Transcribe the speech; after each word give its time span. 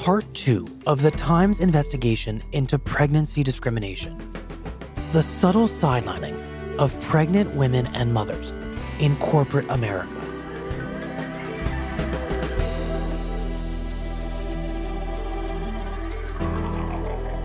part 0.00 0.24
two 0.32 0.66
of 0.86 1.02
the 1.02 1.10
Times 1.10 1.60
investigation 1.60 2.40
into 2.52 2.78
pregnancy 2.78 3.42
discrimination. 3.42 4.16
The 5.12 5.22
subtle 5.22 5.68
sidelining 5.68 6.34
of 6.78 6.98
pregnant 7.02 7.54
women 7.54 7.86
and 7.88 8.14
mothers 8.14 8.52
in 8.98 9.14
corporate 9.16 9.68
America. 9.68 10.08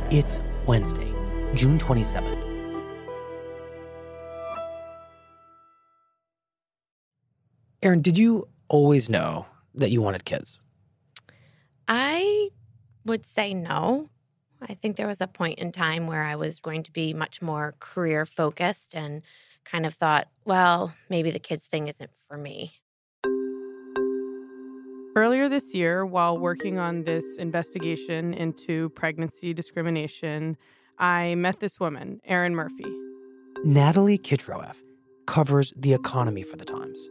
It's 0.10 0.40
Wednesday, 0.66 1.12
June 1.56 1.78
27th. 1.78 2.42
Erin, 7.82 8.02
did 8.02 8.18
you 8.18 8.48
always 8.70 9.10
know 9.10 9.46
that 9.74 9.92
you 9.92 10.02
wanted 10.02 10.24
kids? 10.24 10.62
I 11.88 12.50
would 13.06 13.26
say 13.26 13.54
no. 13.54 14.10
I 14.62 14.74
think 14.74 14.96
there 14.96 15.08
was 15.08 15.22
a 15.22 15.28
point 15.28 15.60
in 15.60 15.72
time 15.72 16.08
where 16.08 16.24
I 16.24 16.36
was 16.36 16.60
going 16.60 16.84
to 16.84 16.92
be 16.92 17.14
much 17.14 17.42
more 17.42 17.76
career 17.80 18.26
focused 18.26 18.96
and 18.96 19.22
kind 19.64 19.86
of 19.86 19.94
thought, 19.94 20.28
well, 20.46 20.94
maybe 21.10 21.32
the 21.32 21.40
kids 21.40 21.66
thing 21.66 21.88
isn't 21.88 22.12
for 22.28 22.38
me. 22.38 22.74
Earlier 25.16 25.48
this 25.48 25.74
year, 25.74 26.06
while 26.06 26.38
working 26.38 26.78
on 26.78 27.04
this 27.04 27.38
investigation 27.38 28.34
into 28.34 28.90
pregnancy 28.90 29.54
discrimination, 29.54 30.58
I 31.00 31.36
met 31.36 31.60
this 31.60 31.80
woman, 31.80 32.20
Erin 32.26 32.56
Murphy. 32.56 32.86
Natalie 33.64 34.18
Kitroeff 34.18 34.76
covers 35.26 35.74
the 35.78 35.94
economy 35.94 36.44
for 36.44 36.58
the 36.58 36.66
Times. 36.66 37.10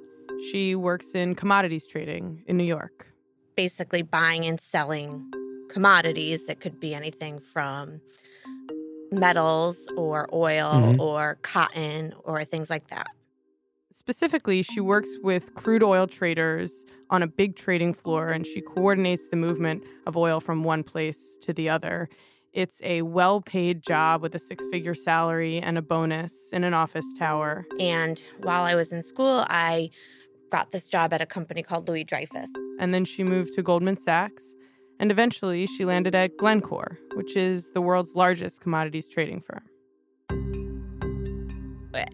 She 0.51 0.75
works 0.75 1.13
in 1.13 1.35
commodities 1.35 1.87
trading 1.87 2.43
in 2.47 2.57
New 2.57 2.65
York. 2.65 3.14
Basically, 3.57 4.03
buying 4.03 4.45
and 4.47 4.61
selling 4.61 5.31
commodities 5.71 6.47
that 6.47 6.61
could 6.61 6.81
be 6.81 6.95
anything 6.95 7.39
from 7.39 8.01
metals 9.13 9.87
or 9.97 10.29
oil 10.33 10.73
Mhm. 10.73 10.99
or 10.99 11.39
cotton 11.43 12.15
or 12.25 12.45
things 12.45 12.69
like 12.69 12.89
that. 12.89 13.07
Specifically, 13.93 14.63
she 14.63 14.81
works 14.81 15.11
with 15.23 15.55
crude 15.55 15.83
oil 15.83 16.07
traders 16.09 16.85
on 17.11 17.23
a 17.23 17.27
big 17.29 17.55
trading 17.55 17.95
floor 17.95 18.29
and 18.31 18.45
she 18.45 18.61
coordinates 18.61 19.29
the 19.29 19.37
movement 19.37 19.85
of 20.07 20.17
oil 20.17 20.41
from 20.41 20.65
one 20.65 20.83
place 20.83 21.37
to 21.43 21.53
the 21.53 21.69
other. 21.69 22.09
It's 22.53 22.81
a 22.83 23.03
well 23.03 23.41
paid 23.41 23.83
job 23.83 24.21
with 24.21 24.35
a 24.35 24.39
six 24.41 24.65
figure 24.73 24.95
salary 24.95 25.61
and 25.61 25.79
a 25.79 25.83
bonus 25.83 26.51
in 26.53 26.65
an 26.65 26.75
office 26.75 27.07
tower. 27.19 27.65
And 27.79 28.23
while 28.39 28.63
I 28.65 28.75
was 28.75 28.93
in 28.93 29.03
school, 29.03 29.45
I 29.49 29.91
got 30.51 30.73
this 30.73 30.89
job 30.89 31.13
at 31.13 31.21
a 31.21 31.27
company 31.27 31.63
called 31.63 31.89
Louis 31.89 32.05
Dreyfus. 32.05 32.49
And 32.81 32.93
then 32.95 33.05
she 33.05 33.23
moved 33.25 33.55
to 33.55 33.63
Goldman 33.63 33.97
Sachs. 33.97 34.55
And 35.01 35.11
eventually, 35.11 35.67
she 35.67 35.85
landed 35.85 36.15
at 36.15 36.37
Glencore, 36.37 36.99
which 37.15 37.37
is 37.37 37.73
the 37.73 37.81
world's 37.81 38.15
largest 38.15 38.61
commodities 38.61 39.09
trading 39.09 39.41
firm. 39.43 39.65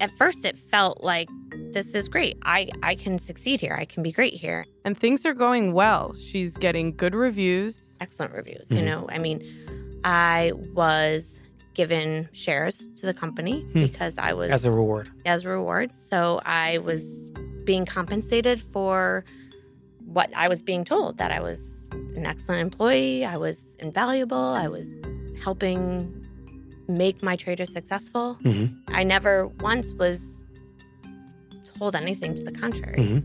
At 0.00 0.10
first, 0.18 0.44
it 0.44 0.58
felt 0.70 1.02
like 1.02 1.28
this 1.72 1.94
is 1.94 2.08
great. 2.08 2.36
I, 2.44 2.68
I 2.82 2.94
can 2.94 3.18
succeed 3.18 3.60
here. 3.60 3.74
I 3.78 3.84
can 3.86 4.02
be 4.02 4.12
great 4.12 4.34
here. 4.34 4.66
And 4.84 4.98
things 4.98 5.24
are 5.24 5.32
going 5.34 5.72
well. 5.72 6.14
She's 6.14 6.56
getting 6.56 6.94
good 6.96 7.14
reviews. 7.14 7.94
Excellent 8.00 8.32
reviews. 8.34 8.68
Mhm. 8.68 8.76
You 8.78 8.82
know, 8.84 9.06
I 9.10 9.18
mean, 9.18 9.42
I 10.04 10.52
was 10.74 11.40
given 11.74 12.28
shares 12.32 12.88
to 12.96 13.06
the 13.06 13.14
company 13.14 13.62
Hmm. 13.72 13.82
because 13.82 14.14
I 14.18 14.32
was 14.34 14.50
As 14.50 14.64
a 14.64 14.70
reward. 14.70 15.10
as 15.24 15.46
a 15.46 15.50
reward. 15.50 15.92
So 16.10 16.40
I 16.44 16.78
was 16.78 17.02
being 17.64 17.86
compensated 17.86 18.60
for 18.72 19.24
what 20.12 20.30
I 20.34 20.48
was 20.48 20.60
being 20.62 20.84
told 20.84 21.18
that 21.18 21.30
I 21.30 21.40
was 21.40 21.60
an 22.16 22.26
excellent 22.26 22.60
employee, 22.60 23.24
I 23.24 23.36
was 23.36 23.76
invaluable, 23.78 24.36
I 24.36 24.68
was 24.68 24.88
helping 25.42 26.26
make 26.88 27.22
my 27.22 27.36
trader 27.36 27.64
successful. 27.64 28.36
Mhm. 28.42 28.76
I 28.88 29.04
never 29.04 29.46
once 29.60 29.94
was 29.94 30.20
told 31.78 31.94
anything 31.94 32.34
to 32.34 32.42
the 32.42 32.52
contrary. 32.52 32.98
Mhm. 32.98 33.24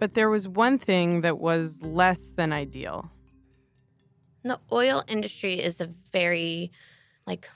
But 0.00 0.14
there 0.14 0.28
was 0.28 0.48
one 0.48 0.78
thing 0.78 1.20
that 1.22 1.38
was 1.38 1.82
less 1.82 2.32
than 2.32 2.52
ideal. 2.52 3.10
The 4.42 4.60
oil 4.72 5.04
industry 5.08 5.60
is 5.60 5.80
a 5.80 5.86
very 6.12 6.70
like 7.26 7.48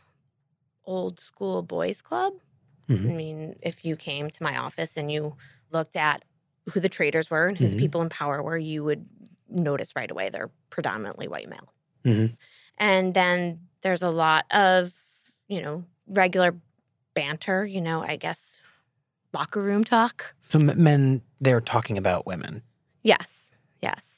old 0.84 1.18
school 1.20 1.62
boys 1.62 2.02
club. 2.02 2.34
Mhm. 2.88 3.10
I 3.10 3.14
mean, 3.14 3.56
if 3.62 3.84
you 3.84 3.96
came 3.96 4.30
to 4.30 4.42
my 4.42 4.56
office 4.56 4.96
and 4.96 5.10
you 5.10 5.36
looked 5.70 5.96
at 5.96 6.24
who 6.70 6.80
the 6.80 6.88
traders 6.88 7.30
were 7.30 7.48
and 7.48 7.56
who 7.58 7.66
Mhm. 7.66 7.70
the 7.72 7.76
people 7.78 8.02
in 8.02 8.08
power 8.08 8.42
were, 8.42 8.56
you 8.58 8.84
would 8.84 9.06
notice 9.48 9.94
right 9.96 10.10
away 10.10 10.30
they're 10.30 10.50
predominantly 10.70 11.28
white 11.28 11.48
male. 11.48 11.72
Mhm. 12.04 12.36
And 12.78 13.14
then 13.14 13.68
there's 13.82 14.02
a 14.02 14.10
lot 14.10 14.46
of, 14.50 14.94
you 15.48 15.60
know, 15.60 15.84
regular 16.06 16.54
banter, 17.14 17.66
you 17.66 17.80
know, 17.80 18.02
I 18.02 18.16
guess 18.16 18.60
locker 19.32 19.62
room 19.62 19.84
talk. 19.84 20.34
So 20.50 20.58
men, 20.58 21.22
they're 21.40 21.60
talking 21.60 21.98
about 21.98 22.26
women. 22.26 22.62
Yes, 23.02 23.50
yes. 23.80 24.08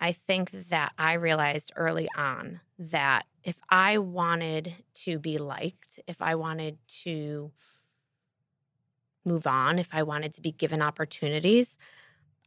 I 0.00 0.12
think 0.12 0.50
that 0.68 0.92
I 0.98 1.12
realized 1.14 1.72
early 1.76 2.08
on 2.16 2.60
that 2.78 3.26
if 3.44 3.56
I 3.68 3.98
wanted 3.98 4.74
to 4.94 5.18
be 5.18 5.38
liked, 5.38 6.00
if 6.06 6.20
I 6.20 6.34
wanted 6.34 6.78
to 7.04 7.52
move 9.24 9.46
on, 9.46 9.78
if 9.78 9.88
I 9.92 10.02
wanted 10.02 10.34
to 10.34 10.40
be 10.40 10.52
given 10.52 10.82
opportunities, 10.82 11.76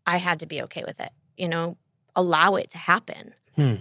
I 0.05 0.17
had 0.17 0.39
to 0.41 0.45
be 0.45 0.61
okay 0.63 0.83
with 0.85 0.99
it. 0.99 1.11
You 1.37 1.47
know, 1.47 1.77
allow 2.15 2.55
it 2.55 2.69
to 2.71 2.77
happen. 2.77 3.33
Hmm. 3.55 3.75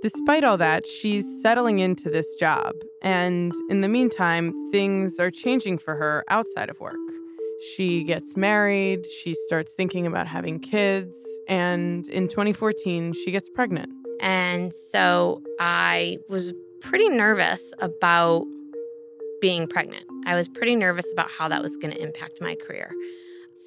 Despite 0.00 0.44
all 0.44 0.56
that, 0.58 0.86
she's 0.86 1.24
settling 1.42 1.80
into 1.80 2.08
this 2.08 2.32
job. 2.36 2.72
And 3.02 3.52
in 3.68 3.80
the 3.80 3.88
meantime, 3.88 4.54
things 4.70 5.18
are 5.18 5.30
changing 5.30 5.78
for 5.78 5.96
her 5.96 6.24
outside 6.28 6.70
of 6.70 6.78
work. 6.78 6.94
She 7.74 8.04
gets 8.04 8.36
married, 8.36 9.04
she 9.20 9.34
starts 9.46 9.74
thinking 9.74 10.06
about 10.06 10.28
having 10.28 10.60
kids, 10.60 11.16
and 11.48 12.06
in 12.08 12.28
2014, 12.28 13.12
she 13.12 13.32
gets 13.32 13.48
pregnant. 13.48 13.90
And 14.20 14.72
so 14.92 15.42
I 15.58 16.18
was 16.28 16.52
pretty 16.80 17.08
nervous 17.08 17.60
about 17.80 18.46
being 19.40 19.66
pregnant. 19.66 20.04
I 20.26 20.34
was 20.34 20.48
pretty 20.48 20.76
nervous 20.76 21.06
about 21.12 21.30
how 21.30 21.48
that 21.48 21.62
was 21.62 21.76
going 21.76 21.92
to 21.92 22.02
impact 22.02 22.34
my 22.40 22.56
career. 22.66 22.92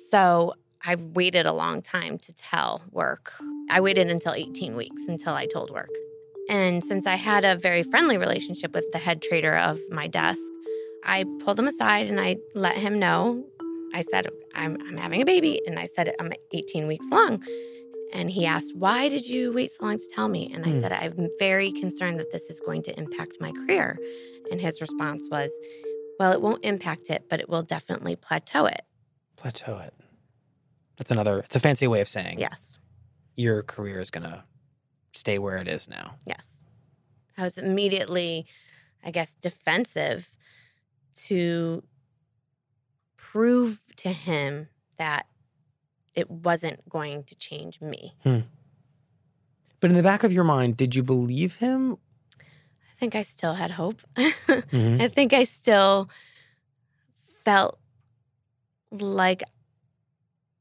So 0.10 0.54
I 0.84 0.96
waited 0.96 1.46
a 1.46 1.54
long 1.54 1.82
time 1.82 2.18
to 2.20 2.34
tell 2.34 2.84
work. 2.92 3.34
I 3.70 3.82
waited 3.82 4.10
until 4.10 4.34
18 4.34 4.76
weeks 4.76 5.08
until 5.08 5.34
I 5.34 5.46
told 5.46 5.72
work. 5.72 5.90
And 6.50 6.84
since 6.84 7.08
I 7.08 7.16
had 7.16 7.46
a 7.46 7.56
very 7.56 7.84
friendly 7.84 8.18
relationship 8.18 8.74
with 8.74 8.92
the 8.92 8.98
head 8.98 9.22
trader 9.22 9.56
of 9.56 9.80
my 9.90 10.08
desk, 10.08 10.42
I 11.06 11.26
pulled 11.40 11.60
him 11.60 11.68
aside 11.68 12.08
and 12.08 12.20
I 12.20 12.38
let 12.56 12.78
him 12.78 13.00
know. 13.00 13.46
I 13.94 14.02
said, 14.02 14.28
I'm, 14.54 14.78
I'm 14.88 14.98
having 14.98 15.22
a 15.22 15.26
baby. 15.26 15.62
And 15.66 15.80
I 15.80 15.88
said, 15.96 16.14
I'm 16.20 16.32
18 16.52 16.88
weeks 16.88 17.06
long. 17.12 17.44
And 18.14 18.30
he 18.30 18.46
asked, 18.46 18.76
Why 18.76 19.10
did 19.10 19.28
you 19.28 19.52
wait 19.54 19.72
so 19.72 19.86
long 19.86 20.00
to 20.00 20.08
tell 20.08 20.28
me? 20.28 20.52
And 20.54 20.66
I 20.66 20.72
Hmm. 20.72 20.82
said, 20.82 20.92
I'm 20.92 21.30
very 21.40 21.72
concerned 21.72 22.20
that 22.20 22.32
this 22.32 22.44
is 22.50 22.60
going 22.60 22.84
to 22.84 22.98
impact 23.00 23.40
my 23.40 23.52
career. 23.52 24.00
And 24.52 24.60
his 24.60 24.82
response 24.82 25.30
was, 25.32 25.52
Well, 26.20 26.32
it 26.34 26.42
won't 26.42 26.64
impact 26.64 27.10
it, 27.10 27.24
but 27.30 27.40
it 27.40 27.50
will 27.50 27.64
definitely 27.64 28.16
plateau 28.16 28.66
it. 28.66 28.82
Plateau 29.38 29.78
it. 29.80 29.94
That's 30.98 31.12
another, 31.12 31.40
it's 31.40 31.56
a 31.56 31.60
fancy 31.60 31.88
way 31.88 32.02
of 32.02 32.08
saying 32.08 32.40
Yes. 32.40 32.60
your 33.36 33.64
career 33.64 34.00
is 34.00 34.12
going 34.12 34.24
to 34.30 34.44
stay 35.14 35.40
where 35.40 35.58
it 35.58 35.68
is 35.68 35.88
now. 35.90 36.16
Yes. 36.26 36.48
I 37.38 37.44
was 37.44 37.58
immediately, 37.58 38.46
I 39.04 39.12
guess, 39.12 39.32
defensive 39.42 40.30
to 41.28 41.84
prove 43.18 43.80
to 43.98 44.10
him 44.10 44.68
that 44.98 45.26
it 46.16 46.30
wasn't 46.30 46.88
going 46.90 47.24
to 47.26 47.36
change 47.36 47.82
me. 47.82 48.14
But 49.80 49.90
in 49.90 49.96
the 49.96 50.04
back 50.04 50.24
of 50.24 50.32
your 50.32 50.44
mind, 50.44 50.78
did 50.78 50.94
you 50.96 51.04
believe 51.04 51.56
him? 51.56 51.98
I 52.40 52.94
think 53.00 53.16
I 53.16 53.24
still 53.24 53.54
had 53.56 53.72
hope. 53.72 54.02
Mhm. 54.18 55.02
I 55.02 55.08
think 55.08 55.34
I 55.34 55.44
still 55.46 56.10
felt 57.44 57.80
like, 58.92 59.44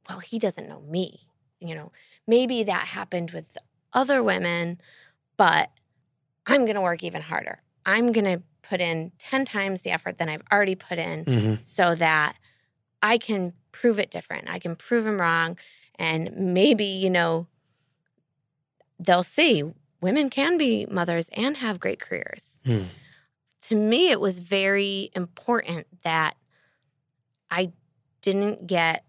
well, 0.08 0.19
he 0.20 0.38
doesn't 0.38 0.69
know 0.69 0.81
me. 0.81 1.20
You 1.61 1.75
know, 1.75 1.93
maybe 2.26 2.64
that 2.64 2.87
happened 2.87 3.32
with 3.32 3.56
other 3.93 4.23
women, 4.23 4.81
but 5.37 5.70
I'm 6.47 6.64
going 6.64 6.76
to 6.76 6.81
work 6.81 7.02
even 7.05 7.23
harder. 7.23 7.62
I'm 7.85 8.12
going 8.12 8.25
to 8.25 8.43
put 8.62 8.81
in 8.81 9.12
10 9.19 9.44
times 9.44 9.82
the 9.82 9.91
effort 9.91 10.19
than 10.19 10.29
I've 10.29 10.43
already 10.50 10.75
put 10.75 10.99
in 10.99 11.25
Mhm. 11.25 11.58
so 11.62 11.94
that 11.94 12.37
I 13.02 13.19
can 13.19 13.52
prove 13.72 13.99
it 13.99 14.11
different. 14.11 14.49
I 14.49 14.58
can 14.58 14.76
prove 14.76 15.05
them 15.05 15.20
wrong. 15.20 15.58
And 15.99 16.34
maybe, 16.55 16.84
you 16.84 17.11
know, 17.11 17.46
they'll 18.99 19.22
see 19.22 19.64
women 20.00 20.31
can 20.31 20.58
be 20.58 20.87
mothers 20.90 21.28
and 21.32 21.56
have 21.58 21.81
great 21.81 22.00
careers. 22.00 22.58
Hmm. 22.64 22.84
To 23.62 23.76
me, 23.76 24.11
it 24.11 24.20
was 24.20 24.38
very 24.38 25.11
important 25.14 25.87
that 26.02 26.37
I 27.50 27.72
didn't 28.22 28.67
get, 28.67 29.05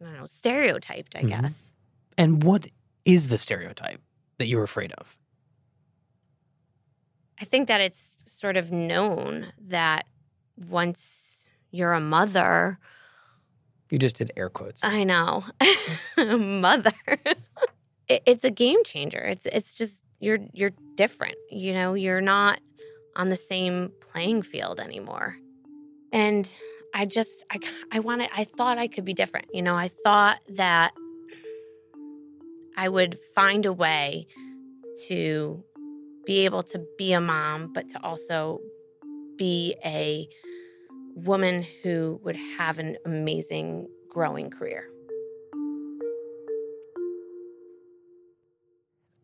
I 0.00 0.04
don't 0.04 0.16
know, 0.16 0.26
stereotyped, 0.26 1.16
I 1.16 1.22
Mhm. 1.22 1.28
guess. 1.28 1.72
And 2.16 2.42
what 2.44 2.68
is 3.04 3.28
the 3.28 3.38
stereotype 3.38 4.00
that 4.38 4.46
you're 4.46 4.62
afraid 4.64 4.92
of? 4.92 5.18
I 7.40 7.44
think 7.44 7.68
that 7.68 7.80
it's 7.80 8.16
sort 8.26 8.56
of 8.56 8.70
known 8.70 9.52
that 9.58 10.06
once 10.56 11.42
you're 11.70 11.92
a 11.92 12.00
mother, 12.00 12.78
You 13.94 13.98
just 14.00 14.16
did 14.16 14.32
air 14.36 14.48
quotes. 14.48 14.82
I 14.82 15.04
know. 15.04 15.44
Mother. 16.18 16.90
it, 18.08 18.24
it's 18.26 18.42
a 18.42 18.50
game 18.50 18.82
changer. 18.82 19.20
It's 19.20 19.46
it's 19.46 19.72
just 19.72 20.02
you're 20.18 20.40
you're 20.52 20.72
different. 20.96 21.36
You 21.48 21.74
know, 21.74 21.94
you're 21.94 22.20
not 22.20 22.58
on 23.14 23.28
the 23.28 23.36
same 23.36 23.92
playing 24.00 24.42
field 24.42 24.80
anymore. 24.80 25.36
And 26.12 26.52
I 26.92 27.06
just 27.06 27.44
I 27.52 27.60
I 27.92 28.00
wanted 28.00 28.30
I 28.34 28.42
thought 28.42 28.78
I 28.78 28.88
could 28.88 29.04
be 29.04 29.14
different. 29.14 29.46
You 29.54 29.62
know, 29.62 29.76
I 29.76 29.86
thought 30.02 30.40
that 30.48 30.92
I 32.76 32.88
would 32.88 33.16
find 33.36 33.64
a 33.64 33.72
way 33.72 34.26
to 35.06 35.62
be 36.26 36.46
able 36.46 36.64
to 36.64 36.84
be 36.98 37.12
a 37.12 37.20
mom 37.20 37.72
but 37.72 37.90
to 37.90 38.02
also 38.02 38.58
be 39.38 39.76
a 39.84 40.28
woman 41.14 41.66
who 41.82 42.20
would 42.22 42.36
have 42.58 42.78
an 42.78 42.96
amazing 43.04 43.88
growing 44.08 44.50
career. 44.50 44.88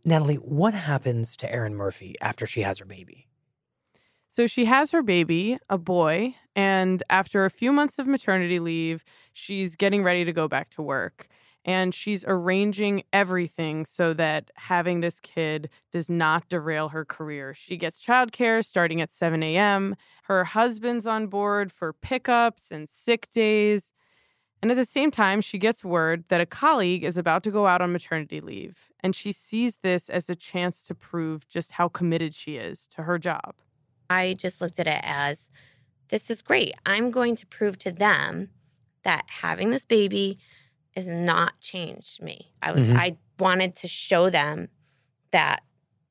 Natalie, 0.04 0.36
what 0.36 0.74
happens 0.74 1.36
to 1.36 1.52
Erin 1.52 1.74
Murphy 1.74 2.16
after 2.20 2.46
she 2.46 2.62
has 2.62 2.78
her 2.78 2.84
baby? 2.84 3.28
So 4.28 4.46
she 4.46 4.64
has 4.64 4.92
her 4.92 5.02
baby, 5.02 5.58
a 5.68 5.76
boy, 5.76 6.36
and 6.56 7.02
after 7.10 7.44
a 7.44 7.50
few 7.50 7.72
months 7.72 7.98
of 7.98 8.06
maternity 8.06 8.60
leave, 8.60 9.04
she's 9.32 9.76
getting 9.76 10.02
ready 10.02 10.24
to 10.24 10.32
go 10.32 10.48
back 10.48 10.70
to 10.70 10.82
work. 10.82 11.28
And 11.64 11.94
she's 11.94 12.24
arranging 12.26 13.02
everything 13.12 13.84
so 13.84 14.14
that 14.14 14.50
having 14.56 15.00
this 15.00 15.20
kid 15.20 15.68
does 15.92 16.08
not 16.08 16.48
derail 16.48 16.88
her 16.88 17.04
career. 17.04 17.52
She 17.52 17.76
gets 17.76 18.00
childcare 18.00 18.64
starting 18.64 19.00
at 19.00 19.12
7 19.12 19.42
a.m. 19.42 19.94
Her 20.24 20.44
husband's 20.44 21.06
on 21.06 21.26
board 21.26 21.70
for 21.70 21.92
pickups 21.92 22.70
and 22.70 22.88
sick 22.88 23.30
days. 23.32 23.92
And 24.62 24.70
at 24.70 24.76
the 24.76 24.84
same 24.84 25.10
time, 25.10 25.40
she 25.40 25.58
gets 25.58 25.84
word 25.84 26.24
that 26.28 26.40
a 26.40 26.46
colleague 26.46 27.04
is 27.04 27.16
about 27.16 27.42
to 27.44 27.50
go 27.50 27.66
out 27.66 27.80
on 27.80 27.92
maternity 27.92 28.40
leave. 28.40 28.90
And 29.00 29.14
she 29.14 29.32
sees 29.32 29.78
this 29.82 30.10
as 30.10 30.28
a 30.28 30.34
chance 30.34 30.82
to 30.84 30.94
prove 30.94 31.48
just 31.48 31.72
how 31.72 31.88
committed 31.88 32.34
she 32.34 32.56
is 32.56 32.86
to 32.88 33.02
her 33.02 33.18
job. 33.18 33.54
I 34.10 34.34
just 34.34 34.60
looked 34.60 34.78
at 34.78 34.86
it 34.86 35.00
as 35.02 35.48
this 36.08 36.30
is 36.30 36.42
great. 36.42 36.74
I'm 36.84 37.10
going 37.10 37.36
to 37.36 37.46
prove 37.46 37.78
to 37.78 37.92
them 37.92 38.50
that 39.04 39.24
having 39.28 39.70
this 39.70 39.84
baby 39.84 40.38
has 40.94 41.06
not 41.06 41.58
changed 41.60 42.22
me. 42.22 42.52
I 42.62 42.72
was 42.72 42.84
Mhm. 42.84 42.96
I 42.96 43.16
wanted 43.38 43.76
to 43.76 43.88
show 43.88 44.28
them 44.30 44.68
that 45.30 45.62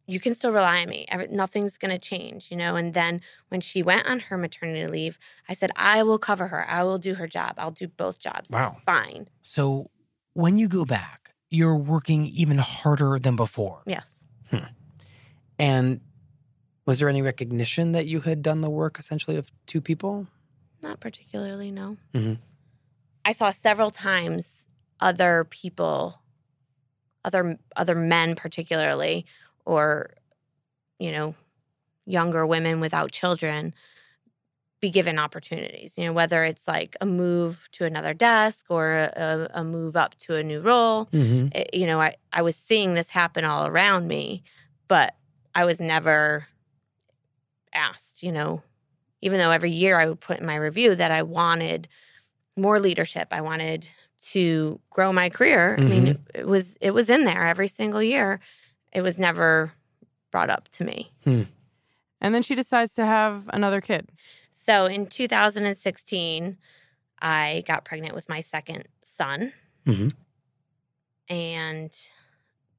you 0.07 0.19
can 0.19 0.33
still 0.33 0.51
rely 0.51 0.81
on 0.81 0.89
me. 0.89 1.05
Every, 1.09 1.27
nothing's 1.27 1.77
going 1.77 1.91
to 1.91 1.99
change, 1.99 2.49
you 2.49 2.57
know. 2.57 2.75
And 2.75 2.95
then 2.95 3.21
when 3.49 3.61
she 3.61 3.83
went 3.83 4.07
on 4.07 4.19
her 4.21 4.37
maternity 4.37 4.87
leave, 4.87 5.19
I 5.47 5.53
said, 5.53 5.69
"I 5.75 6.01
will 6.03 6.17
cover 6.17 6.47
her. 6.47 6.67
I 6.67 6.83
will 6.83 6.97
do 6.97 7.13
her 7.15 7.27
job. 7.27 7.53
I'll 7.57 7.69
do 7.71 7.87
both 7.87 8.17
jobs. 8.19 8.49
Wow. 8.49 8.71
It's 8.75 8.83
fine." 8.85 9.27
So 9.43 9.91
when 10.33 10.57
you 10.57 10.67
go 10.67 10.83
back, 10.85 11.35
you're 11.51 11.75
working 11.75 12.25
even 12.25 12.57
harder 12.57 13.19
than 13.19 13.35
before. 13.35 13.83
Yes. 13.85 14.07
And 15.59 15.99
was 16.85 16.99
there 16.99 17.09
any 17.09 17.21
recognition 17.21 17.91
that 17.91 18.05
you 18.07 18.21
had 18.21 18.41
done 18.41 18.61
the 18.61 18.69
work 18.69 18.97
essentially 18.97 19.35
of 19.35 19.51
two 19.67 19.81
people? 19.81 20.25
Not 20.81 21.01
particularly, 21.01 21.69
no. 21.69 21.97
Mhm. 22.13 22.37
I 23.25 23.33
saw 23.33 23.51
several 23.51 23.91
times 23.91 24.67
other 25.00 25.46
people, 25.50 26.19
other 27.25 27.57
other 27.75 27.96
men 27.96 28.36
particularly, 28.36 29.25
or 29.66 30.12
you 31.00 31.12
know, 31.12 31.36
younger 32.06 32.46
women 32.46 32.80
without 32.80 33.12
children 33.12 33.74
be 34.81 34.90
given 34.90 35.19
opportunities. 35.19 35.94
You 35.98 36.06
know, 36.06 36.13
whether 36.13 36.44
it's 36.46 36.68
like 36.68 36.96
a 37.01 37.06
move 37.06 37.68
to 37.74 37.86
another 37.86 38.13
desk 38.13 38.66
or 38.69 38.94
a, 38.94 39.50
a 39.54 39.63
move 39.63 39.96
up 39.98 40.16
to 40.19 40.36
a 40.36 40.44
new 40.44 40.62
role. 40.62 41.07
Mm-hmm. 41.07 41.48
It- 41.57 41.74
you 41.74 41.86
know, 41.86 42.00
I, 42.00 42.16
I 42.31 42.42
was 42.42 42.56
seeing 42.56 42.94
this 42.94 43.10
happen 43.10 43.44
all 43.46 43.68
around 43.68 44.07
me, 44.07 44.44
but 44.88 45.16
I 45.54 45.66
was 45.66 45.80
never 45.80 46.48
asked, 47.74 48.24
you 48.24 48.32
know, 48.32 48.62
even 49.22 49.38
though 49.39 49.51
every 49.51 49.72
year 49.72 50.00
I 50.00 50.06
would 50.08 50.20
put 50.22 50.39
in 50.39 50.46
my 50.46 50.56
review 50.56 50.96
that 50.96 51.12
I 51.12 51.24
wanted 51.24 51.88
more 52.56 52.79
leadership. 52.79 53.27
I 53.32 53.41
wanted 53.41 53.88
to 54.27 54.79
grow 54.89 55.11
my 55.13 55.29
career. 55.29 55.75
I 55.79 55.81
mean, 55.83 56.07
it, 56.07 56.19
it 56.35 56.47
was 56.47 56.77
it 56.81 56.91
was 56.91 57.09
in 57.09 57.25
there 57.25 57.47
every 57.47 57.67
single 57.67 58.03
year. 58.03 58.39
It 58.91 59.01
was 59.01 59.17
never 59.17 59.71
brought 60.31 60.49
up 60.49 60.67
to 60.73 60.83
me. 60.83 61.11
And 61.25 62.35
then 62.35 62.41
she 62.41 62.55
decides 62.55 62.95
to 62.95 63.05
have 63.05 63.49
another 63.53 63.81
kid. 63.81 64.09
So 64.51 64.85
in 64.85 65.07
2016, 65.07 66.57
I 67.21 67.63
got 67.67 67.85
pregnant 67.85 68.13
with 68.13 68.27
my 68.29 68.41
second 68.41 68.88
son. 69.03 69.53
Mhm. 69.85 70.11
And 71.29 71.95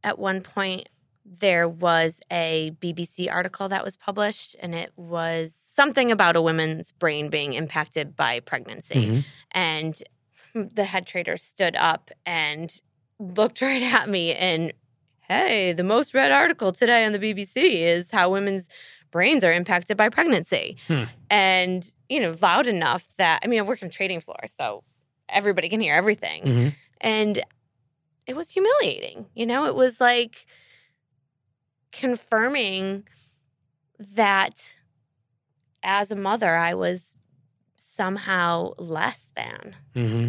at 0.02 0.18
one 0.18 0.42
point, 0.42 0.88
there 1.24 1.68
was 1.68 2.20
a 2.30 2.72
BBC 2.80 3.30
article 3.30 3.68
that 3.68 3.84
was 3.84 3.96
published, 3.96 4.56
and 4.60 4.74
it 4.74 4.92
was 4.96 5.54
something 5.72 6.10
about 6.10 6.36
a 6.36 6.42
woman's 6.42 6.92
brain 6.92 7.28
being 7.30 7.52
impacted 7.52 8.16
by 8.16 8.40
pregnancy. 8.40 8.94
Mhm. 9.06 9.24
And 9.52 10.02
the 10.74 10.84
head 10.84 11.06
trader 11.06 11.36
stood 11.36 11.76
up 11.76 12.10
and 12.26 12.80
looked 13.18 13.60
right 13.62 13.82
at 13.82 14.08
me 14.08 14.34
and, 14.34 14.72
hey, 15.20 15.72
the 15.72 15.84
most 15.84 16.14
read 16.14 16.32
article 16.32 16.72
today 16.72 17.04
on 17.04 17.12
the 17.12 17.18
BBC 17.18 17.82
is 17.82 18.10
how 18.10 18.30
women's 18.30 18.68
brains 19.10 19.44
are 19.44 19.52
impacted 19.52 19.96
by 19.96 20.08
pregnancy. 20.08 20.76
Hmm. 20.86 21.04
And, 21.30 21.92
you 22.08 22.20
know, 22.20 22.34
loud 22.40 22.66
enough 22.66 23.06
that, 23.18 23.40
I 23.44 23.46
mean, 23.48 23.58
I 23.58 23.62
work 23.62 23.82
in 23.82 23.90
trading 23.90 24.20
floor, 24.20 24.38
so 24.46 24.82
everybody 25.28 25.68
can 25.68 25.80
hear 25.80 25.94
everything. 25.94 26.44
Mhm. 26.44 26.74
And 27.00 27.42
it 28.26 28.36
was 28.36 28.50
humiliating. 28.50 29.26
You 29.34 29.46
know, 29.46 29.66
it 29.66 29.74
was 29.74 30.00
like 30.00 30.46
confirming 31.92 33.04
that 33.98 34.72
as 35.82 36.10
a 36.10 36.16
mother, 36.16 36.56
I 36.56 36.74
was 36.74 37.09
somehow 38.00 38.72
less 38.78 39.30
than. 39.36 39.76
Mm-hmm. 39.94 40.28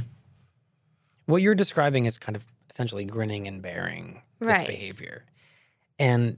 What 1.27 1.41
you're 1.41 1.55
describing 1.55 2.05
is 2.05 2.19
kind 2.19 2.35
of 2.35 2.43
essentially 2.69 3.05
grinning 3.05 3.47
and 3.47 3.61
bearing 3.61 4.21
this 4.39 4.47
Right. 4.49 4.67
behavior. 4.67 5.23
And 5.97 6.37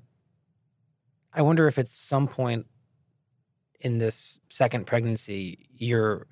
I 1.34 1.42
wonder 1.42 1.68
if 1.68 1.80
at 1.80 1.88
some 1.88 2.28
point 2.28 2.68
in 3.80 3.98
this 3.98 4.38
second 4.52 4.86
pregnancy, 4.86 5.66
you're 5.76 6.28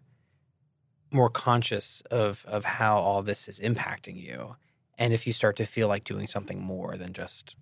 more 1.12 1.30
conscious 1.30 2.02
of 2.12 2.46
of 2.48 2.64
how 2.64 3.00
all 3.00 3.24
this 3.24 3.48
is 3.50 3.60
impacting 3.60 4.16
you 4.22 4.56
and 4.98 5.14
if 5.14 5.26
you 5.28 5.34
start 5.34 5.56
to 5.58 5.66
feel 5.66 5.88
like 5.90 6.04
doing 6.06 6.28
something 6.28 6.62
more 6.62 6.96
than 6.96 7.12
just 7.12 7.56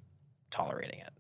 tolerating 0.52 1.00
it. 1.00 1.14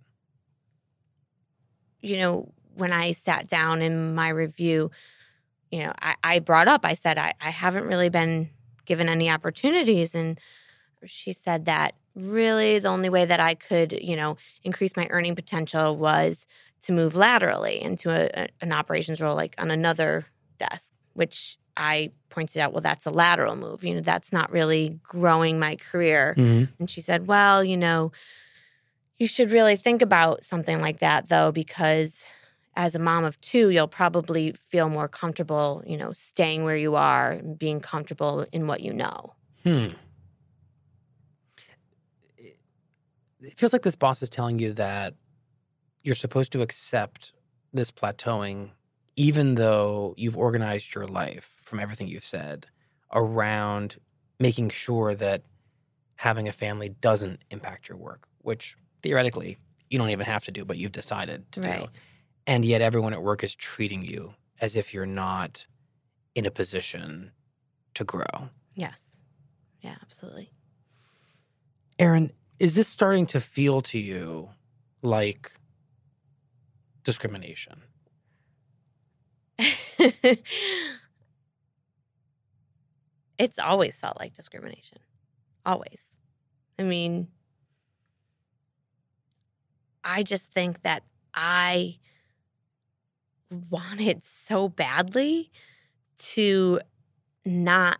You 2.01 2.17
know, 2.17 2.53
when 2.75 2.91
I 2.91 3.13
sat 3.13 3.47
down 3.47 3.81
in 3.81 4.13
my 4.15 4.29
review, 4.29 4.91
you 5.71 5.83
know, 5.83 5.93
I, 6.01 6.15
I 6.23 6.39
brought 6.39 6.67
up, 6.67 6.85
I 6.85 6.95
said, 6.95 7.17
I, 7.17 7.33
I 7.39 7.49
haven't 7.49 7.85
really 7.85 8.09
been 8.09 8.49
given 8.85 9.07
any 9.07 9.29
opportunities. 9.29 10.15
And 10.15 10.39
she 11.05 11.31
said 11.33 11.65
that 11.65 11.95
really 12.15 12.79
the 12.79 12.87
only 12.87 13.09
way 13.09 13.25
that 13.25 13.39
I 13.39 13.53
could, 13.53 13.93
you 13.93 14.15
know, 14.15 14.37
increase 14.63 14.97
my 14.97 15.07
earning 15.09 15.35
potential 15.35 15.95
was 15.95 16.45
to 16.81 16.91
move 16.91 17.15
laterally 17.15 17.81
into 17.81 18.09
a, 18.09 18.43
a, 18.43 18.47
an 18.61 18.71
operations 18.71 19.21
role, 19.21 19.35
like 19.35 19.53
on 19.57 19.69
another 19.69 20.25
desk, 20.57 20.91
which 21.13 21.57
I 21.77 22.11
pointed 22.29 22.59
out, 22.59 22.73
well, 22.73 22.81
that's 22.81 23.05
a 23.05 23.11
lateral 23.11 23.55
move. 23.55 23.83
You 23.83 23.95
know, 23.95 24.01
that's 24.01 24.33
not 24.33 24.51
really 24.51 24.99
growing 25.03 25.59
my 25.59 25.75
career. 25.75 26.35
Mm-hmm. 26.37 26.71
And 26.79 26.89
she 26.89 27.01
said, 27.01 27.27
well, 27.27 27.63
you 27.63 27.77
know, 27.77 28.11
you 29.17 29.27
should 29.27 29.51
really 29.51 29.75
think 29.75 30.01
about 30.01 30.43
something 30.43 30.79
like 30.79 30.99
that, 30.99 31.29
though, 31.29 31.51
because 31.51 32.23
as 32.79 32.95
a 32.95 32.99
mom 32.99 33.25
of 33.25 33.39
two, 33.41 33.69
you'll 33.71 33.89
probably 33.89 34.53
feel 34.53 34.87
more 34.87 35.09
comfortable, 35.09 35.83
you 35.85 35.97
know, 35.97 36.13
staying 36.13 36.63
where 36.63 36.77
you 36.77 36.95
are 36.95 37.33
and 37.33 37.59
being 37.59 37.81
comfortable 37.81 38.45
in 38.53 38.67
what 38.67 38.79
you 38.79 38.93
know. 38.93 39.33
Hmm. 39.63 39.87
It 43.41 43.57
feels 43.57 43.73
like 43.73 43.81
this 43.81 43.97
boss 43.97 44.23
is 44.23 44.29
telling 44.29 44.59
you 44.59 44.71
that 44.73 45.13
you're 46.03 46.15
supposed 46.15 46.53
to 46.53 46.61
accept 46.61 47.33
this 47.73 47.91
plateauing, 47.91 48.69
even 49.17 49.55
though 49.55 50.13
you've 50.15 50.37
organized 50.37 50.95
your 50.95 51.05
life 51.05 51.51
from 51.61 51.81
everything 51.81 52.07
you've 52.07 52.23
said 52.23 52.65
around 53.13 53.97
making 54.39 54.69
sure 54.69 55.15
that 55.15 55.43
having 56.15 56.47
a 56.47 56.53
family 56.53 56.87
doesn't 56.87 57.41
impact 57.51 57.89
your 57.89 57.97
work, 57.97 58.25
which 58.37 58.77
theoretically 59.03 59.57
you 59.89 59.99
don't 59.99 60.11
even 60.11 60.25
have 60.25 60.45
to 60.45 60.51
do, 60.51 60.63
but 60.63 60.77
you've 60.77 60.93
decided 60.93 61.51
to 61.51 61.59
do. 61.81 61.87
And 62.49 62.65
yet 62.65 62.81
everyone 62.81 63.13
at 63.13 63.21
work 63.21 63.43
is 63.43 63.53
treating 63.53 64.01
you 64.03 64.33
as 64.59 64.75
if 64.75 64.91
you're 64.91 65.05
not 65.05 65.67
in 66.33 66.47
a 66.47 66.51
position 66.51 67.31
to 67.93 68.03
grow. 68.03 68.49
Yes. 68.73 69.03
Yeah, 69.81 69.93
absolutely. 70.01 70.49
Erin, 71.99 72.31
is 72.57 72.73
this 72.73 72.87
starting 72.87 73.27
to 73.27 73.39
feel 73.39 73.83
to 73.83 73.99
you 73.99 74.49
like 75.03 75.51
discrimination? 77.03 77.83
it's 83.37 83.59
always 83.59 83.95
felt 83.95 84.17
like 84.17 84.33
discrimination. 84.33 84.97
Always. 85.67 86.01
I 86.79 86.83
mean, 86.83 87.27
I 90.03 90.23
just 90.23 90.47
think 90.51 90.81
that 90.81 91.03
I 91.35 91.99
wanted 93.49 94.23
so 94.23 94.69
badly 94.69 95.51
to 96.17 96.79
not 97.45 97.99